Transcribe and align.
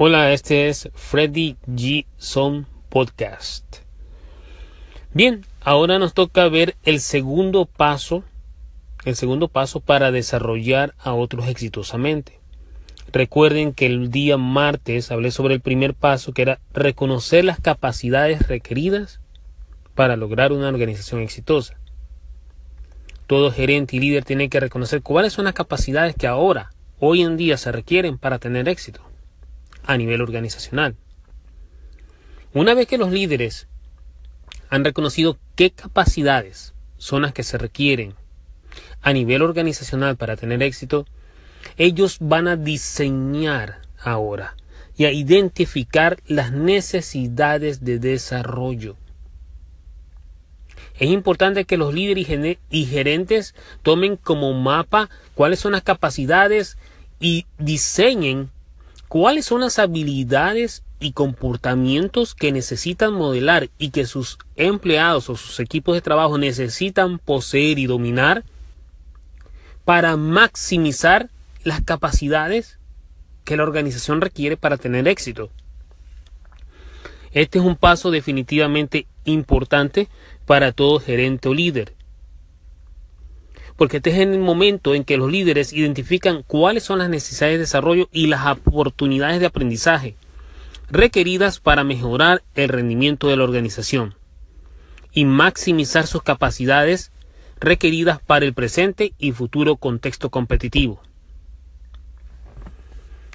Hola, 0.00 0.32
este 0.32 0.68
es 0.68 0.90
Freddy 0.94 1.56
G. 1.66 2.06
Son 2.18 2.68
Podcast. 2.88 3.78
Bien, 5.12 5.44
ahora 5.60 5.98
nos 5.98 6.14
toca 6.14 6.48
ver 6.48 6.76
el 6.84 7.00
segundo 7.00 7.66
paso, 7.66 8.22
el 9.04 9.16
segundo 9.16 9.48
paso 9.48 9.80
para 9.80 10.12
desarrollar 10.12 10.94
a 11.00 11.14
otros 11.14 11.48
exitosamente. 11.48 12.38
Recuerden 13.10 13.72
que 13.72 13.86
el 13.86 14.12
día 14.12 14.36
martes 14.36 15.10
hablé 15.10 15.32
sobre 15.32 15.54
el 15.54 15.60
primer 15.60 15.94
paso 15.94 16.32
que 16.32 16.42
era 16.42 16.60
reconocer 16.72 17.44
las 17.44 17.58
capacidades 17.58 18.46
requeridas 18.46 19.18
para 19.96 20.16
lograr 20.16 20.52
una 20.52 20.68
organización 20.68 21.22
exitosa. 21.22 21.76
Todo 23.26 23.50
gerente 23.50 23.96
y 23.96 23.98
líder 23.98 24.24
tiene 24.24 24.48
que 24.48 24.60
reconocer 24.60 25.02
cuáles 25.02 25.32
son 25.32 25.46
las 25.46 25.54
capacidades 25.54 26.14
que 26.14 26.28
ahora, 26.28 26.70
hoy 27.00 27.22
en 27.22 27.36
día, 27.36 27.56
se 27.56 27.72
requieren 27.72 28.16
para 28.16 28.38
tener 28.38 28.68
éxito 28.68 29.07
a 29.88 29.96
nivel 29.96 30.20
organizacional. 30.20 30.94
Una 32.52 32.74
vez 32.74 32.86
que 32.86 32.98
los 32.98 33.10
líderes 33.10 33.66
han 34.68 34.84
reconocido 34.84 35.38
qué 35.56 35.70
capacidades 35.70 36.74
son 36.98 37.22
las 37.22 37.32
que 37.32 37.42
se 37.42 37.58
requieren 37.58 38.14
a 39.00 39.12
nivel 39.14 39.40
organizacional 39.42 40.16
para 40.16 40.36
tener 40.36 40.62
éxito, 40.62 41.06
ellos 41.78 42.18
van 42.20 42.48
a 42.48 42.56
diseñar 42.56 43.80
ahora 43.98 44.56
y 44.94 45.06
a 45.06 45.12
identificar 45.12 46.18
las 46.26 46.52
necesidades 46.52 47.82
de 47.82 47.98
desarrollo. 47.98 48.96
Es 50.98 51.08
importante 51.08 51.64
que 51.64 51.78
los 51.78 51.94
líderes 51.94 52.58
y 52.70 52.84
gerentes 52.84 53.54
tomen 53.82 54.16
como 54.16 54.52
mapa 54.52 55.08
cuáles 55.34 55.60
son 55.60 55.72
las 55.72 55.82
capacidades 55.82 56.76
y 57.20 57.46
diseñen 57.58 58.50
cuáles 59.08 59.46
son 59.46 59.60
las 59.60 59.78
habilidades 59.78 60.82
y 61.00 61.12
comportamientos 61.12 62.34
que 62.34 62.52
necesitan 62.52 63.14
modelar 63.14 63.70
y 63.78 63.90
que 63.90 64.06
sus 64.06 64.38
empleados 64.56 65.30
o 65.30 65.36
sus 65.36 65.60
equipos 65.60 65.94
de 65.94 66.00
trabajo 66.00 66.38
necesitan 66.38 67.18
poseer 67.18 67.78
y 67.78 67.86
dominar 67.86 68.44
para 69.84 70.16
maximizar 70.16 71.30
las 71.64 71.80
capacidades 71.82 72.78
que 73.44 73.56
la 73.56 73.62
organización 73.62 74.20
requiere 74.20 74.56
para 74.56 74.76
tener 74.76 75.08
éxito. 75.08 75.50
Este 77.32 77.58
es 77.58 77.64
un 77.64 77.76
paso 77.76 78.10
definitivamente 78.10 79.06
importante 79.24 80.08
para 80.46 80.72
todo 80.72 81.00
gerente 81.00 81.48
o 81.48 81.54
líder 81.54 81.97
porque 83.78 83.98
este 83.98 84.10
es 84.10 84.18
el 84.18 84.40
momento 84.40 84.92
en 84.96 85.04
que 85.04 85.16
los 85.16 85.30
líderes 85.30 85.72
identifican 85.72 86.42
cuáles 86.42 86.82
son 86.82 86.98
las 86.98 87.08
necesidades 87.08 87.54
de 87.54 87.60
desarrollo 87.60 88.08
y 88.10 88.26
las 88.26 88.44
oportunidades 88.44 89.38
de 89.38 89.46
aprendizaje 89.46 90.16
requeridas 90.90 91.60
para 91.60 91.84
mejorar 91.84 92.42
el 92.56 92.70
rendimiento 92.70 93.28
de 93.28 93.36
la 93.36 93.44
organización 93.44 94.16
y 95.12 95.26
maximizar 95.26 96.08
sus 96.08 96.24
capacidades 96.24 97.12
requeridas 97.60 98.20
para 98.20 98.46
el 98.46 98.52
presente 98.52 99.12
y 99.16 99.30
futuro 99.30 99.76
contexto 99.76 100.28
competitivo. 100.28 101.00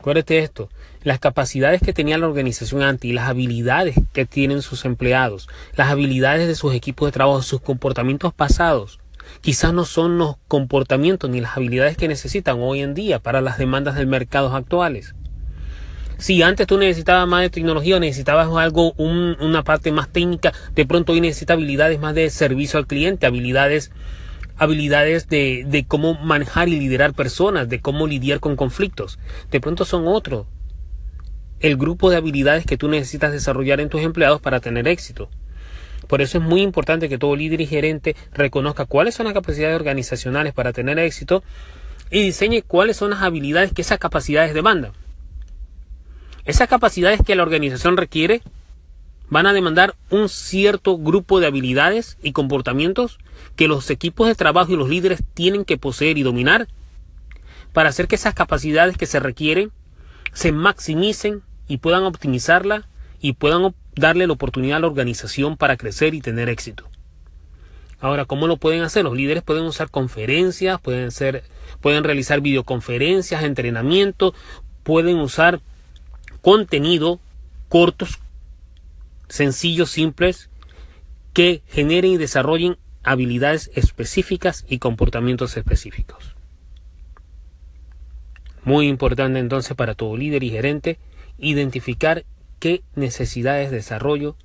Acuérdate 0.00 0.40
esto, 0.40 0.68
las 1.04 1.20
capacidades 1.20 1.80
que 1.80 1.92
tenía 1.92 2.18
la 2.18 2.26
organización 2.26 2.82
antes 2.82 3.08
y 3.08 3.12
las 3.12 3.28
habilidades 3.28 3.94
que 4.12 4.26
tienen 4.26 4.62
sus 4.62 4.84
empleados, 4.84 5.48
las 5.76 5.90
habilidades 5.90 6.48
de 6.48 6.56
sus 6.56 6.74
equipos 6.74 7.06
de 7.06 7.12
trabajo, 7.12 7.40
sus 7.42 7.60
comportamientos 7.60 8.34
pasados, 8.34 8.98
quizás 9.40 9.72
no 9.72 9.84
son 9.84 10.18
los 10.18 10.36
comportamientos 10.48 11.30
ni 11.30 11.40
las 11.40 11.56
habilidades 11.56 11.96
que 11.96 12.08
necesitan 12.08 12.58
hoy 12.60 12.80
en 12.80 12.94
día 12.94 13.18
para 13.18 13.40
las 13.40 13.58
demandas 13.58 13.94
del 13.94 14.06
mercado 14.06 14.54
actuales. 14.54 15.14
Si 16.18 16.42
antes 16.42 16.66
tú 16.66 16.78
necesitabas 16.78 17.26
más 17.26 17.42
de 17.42 17.50
tecnología 17.50 17.98
necesitabas 17.98 18.48
algo, 18.56 18.92
una 18.92 19.64
parte 19.64 19.92
más 19.92 20.08
técnica, 20.08 20.52
de 20.74 20.86
pronto 20.86 21.12
hoy 21.12 21.20
necesitas 21.20 21.56
habilidades 21.56 22.00
más 22.00 22.14
de 22.14 22.30
servicio 22.30 22.78
al 22.78 22.86
cliente, 22.86 23.26
habilidades, 23.26 23.90
habilidades 24.56 25.28
de, 25.28 25.64
de 25.66 25.84
cómo 25.84 26.14
manejar 26.14 26.68
y 26.68 26.78
liderar 26.78 27.14
personas, 27.14 27.68
de 27.68 27.80
cómo 27.80 28.06
lidiar 28.06 28.40
con 28.40 28.56
conflictos. 28.56 29.18
De 29.50 29.60
pronto 29.60 29.84
son 29.84 30.06
otros. 30.06 30.46
El 31.60 31.76
grupo 31.76 32.10
de 32.10 32.16
habilidades 32.16 32.64
que 32.64 32.76
tú 32.76 32.88
necesitas 32.88 33.32
desarrollar 33.32 33.80
en 33.80 33.88
tus 33.88 34.02
empleados 34.02 34.40
para 34.40 34.60
tener 34.60 34.86
éxito. 34.86 35.28
Por 36.06 36.22
eso 36.22 36.38
es 36.38 36.44
muy 36.44 36.62
importante 36.62 37.08
que 37.08 37.18
todo 37.18 37.36
líder 37.36 37.60
y 37.60 37.66
gerente 37.66 38.16
reconozca 38.32 38.84
cuáles 38.84 39.14
son 39.14 39.24
las 39.24 39.34
capacidades 39.34 39.76
organizacionales 39.76 40.52
para 40.52 40.72
tener 40.72 40.98
éxito 40.98 41.42
y 42.10 42.22
diseñe 42.22 42.62
cuáles 42.62 42.96
son 42.96 43.10
las 43.10 43.22
habilidades 43.22 43.72
que 43.72 43.82
esas 43.82 43.98
capacidades 43.98 44.54
demandan. 44.54 44.92
Esas 46.44 46.68
capacidades 46.68 47.20
que 47.24 47.34
la 47.34 47.42
organización 47.42 47.96
requiere 47.96 48.42
van 49.30 49.46
a 49.46 49.52
demandar 49.52 49.94
un 50.10 50.28
cierto 50.28 50.98
grupo 50.98 51.40
de 51.40 51.46
habilidades 51.46 52.18
y 52.22 52.32
comportamientos 52.32 53.18
que 53.56 53.68
los 53.68 53.90
equipos 53.90 54.28
de 54.28 54.34
trabajo 54.34 54.72
y 54.72 54.76
los 54.76 54.88
líderes 54.88 55.22
tienen 55.32 55.64
que 55.64 55.78
poseer 55.78 56.18
y 56.18 56.22
dominar 56.22 56.68
para 57.72 57.88
hacer 57.88 58.06
que 58.06 58.14
esas 58.14 58.34
capacidades 58.34 58.96
que 58.96 59.06
se 59.06 59.20
requieren 59.20 59.72
se 60.32 60.52
maximicen 60.52 61.42
y 61.66 61.78
puedan 61.78 62.04
optimizarla 62.04 62.86
y 63.20 63.32
puedan 63.32 63.64
darle 63.96 64.26
la 64.26 64.32
oportunidad 64.32 64.78
a 64.78 64.80
la 64.80 64.86
organización 64.86 65.56
para 65.56 65.76
crecer 65.76 66.14
y 66.14 66.20
tener 66.20 66.48
éxito. 66.48 66.88
Ahora, 68.00 68.24
¿cómo 68.26 68.46
lo 68.46 68.58
pueden 68.58 68.82
hacer? 68.82 69.04
Los 69.04 69.16
líderes 69.16 69.42
pueden 69.42 69.64
usar 69.64 69.90
conferencias, 69.90 70.80
pueden, 70.80 71.10
ser, 71.10 71.44
pueden 71.80 72.04
realizar 72.04 72.40
videoconferencias, 72.40 73.42
entrenamiento, 73.44 74.34
pueden 74.82 75.18
usar 75.18 75.60
contenido 76.42 77.20
cortos, 77.68 78.18
sencillos, 79.28 79.90
simples, 79.90 80.50
que 81.32 81.62
generen 81.66 82.12
y 82.12 82.16
desarrollen 82.16 82.76
habilidades 83.02 83.70
específicas 83.74 84.64
y 84.68 84.78
comportamientos 84.78 85.56
específicos. 85.56 86.34
Muy 88.64 88.88
importante 88.88 89.38
entonces 89.38 89.76
para 89.76 89.94
todo 89.94 90.16
líder 90.16 90.42
y 90.42 90.50
gerente 90.50 90.98
identificar 91.38 92.24
qué 92.64 92.82
necesidades 92.94 93.70
de 93.70 93.76
desarrollo 93.76 94.36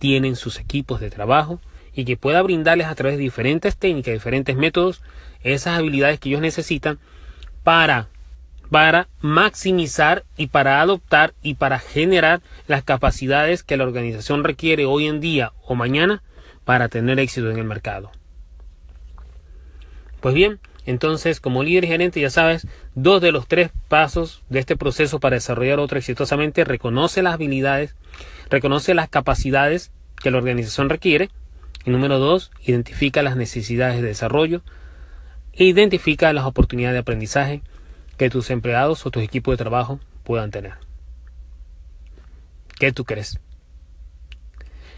tienen 0.00 0.34
sus 0.34 0.58
equipos 0.58 0.98
de 0.98 1.08
trabajo 1.08 1.60
y 1.94 2.04
que 2.04 2.16
pueda 2.16 2.42
brindarles 2.42 2.88
a 2.88 2.96
través 2.96 3.16
de 3.16 3.22
diferentes 3.22 3.76
técnicas, 3.76 4.12
diferentes 4.12 4.56
métodos, 4.56 5.02
esas 5.44 5.78
habilidades 5.78 6.18
que 6.18 6.30
ellos 6.30 6.40
necesitan 6.40 6.98
para, 7.62 8.08
para 8.72 9.06
maximizar 9.20 10.24
y 10.36 10.48
para 10.48 10.80
adoptar 10.80 11.32
y 11.40 11.54
para 11.54 11.78
generar 11.78 12.40
las 12.66 12.82
capacidades 12.82 13.62
que 13.62 13.76
la 13.76 13.84
organización 13.84 14.42
requiere 14.42 14.84
hoy 14.84 15.06
en 15.06 15.20
día 15.20 15.52
o 15.62 15.76
mañana 15.76 16.24
para 16.64 16.88
tener 16.88 17.20
éxito 17.20 17.52
en 17.52 17.58
el 17.58 17.64
mercado. 17.64 18.10
Pues 20.20 20.34
bien, 20.34 20.58
entonces, 20.88 21.38
como 21.38 21.62
líder 21.62 21.84
y 21.84 21.88
gerente, 21.88 22.18
ya 22.18 22.30
sabes, 22.30 22.66
dos 22.94 23.20
de 23.20 23.30
los 23.30 23.46
tres 23.46 23.70
pasos 23.88 24.42
de 24.48 24.58
este 24.58 24.74
proceso 24.74 25.20
para 25.20 25.36
desarrollar 25.36 25.80
otro 25.80 25.98
exitosamente, 25.98 26.64
reconoce 26.64 27.22
las 27.22 27.34
habilidades, 27.34 27.94
reconoce 28.48 28.94
las 28.94 29.10
capacidades 29.10 29.92
que 30.16 30.30
la 30.30 30.38
organización 30.38 30.88
requiere. 30.88 31.28
Y 31.84 31.90
número 31.90 32.18
dos, 32.18 32.50
identifica 32.64 33.22
las 33.22 33.36
necesidades 33.36 34.00
de 34.00 34.08
desarrollo 34.08 34.62
e 35.52 35.64
identifica 35.64 36.32
las 36.32 36.46
oportunidades 36.46 36.94
de 36.94 37.00
aprendizaje 37.00 37.60
que 38.16 38.30
tus 38.30 38.48
empleados 38.48 39.04
o 39.04 39.10
tus 39.10 39.22
equipos 39.22 39.52
de 39.52 39.58
trabajo 39.58 40.00
puedan 40.24 40.50
tener. 40.50 40.72
¿Qué 42.78 42.92
tú 42.92 43.04
crees? 43.04 43.38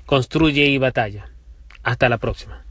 Construye 0.06 0.67
y 0.67 0.79
batalla. 0.79 1.31
Hasta 1.83 2.09
la 2.09 2.19
próxima. 2.19 2.65